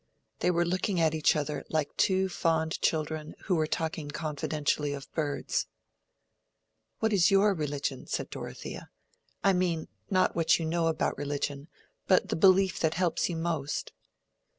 [0.39, 5.11] They were looking at each other like two fond children who were talking confidentially of
[5.11, 5.67] birds.
[6.97, 8.89] "What is your religion?" said Dorothea.
[9.43, 11.67] "I mean—not what you know about religion,
[12.07, 13.91] but the belief that helps you most?"